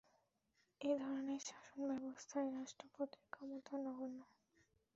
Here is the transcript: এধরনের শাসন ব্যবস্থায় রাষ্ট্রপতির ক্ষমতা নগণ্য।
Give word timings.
এধরনের 0.81 1.41
শাসন 1.41 1.79
ব্যবস্থায় 1.91 2.49
রাষ্ট্রপতির 2.51 3.25
ক্ষমতা 3.29 3.73
নগণ্য। 3.85 4.19